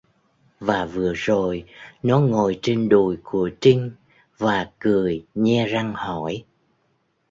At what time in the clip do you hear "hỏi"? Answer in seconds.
5.93-6.43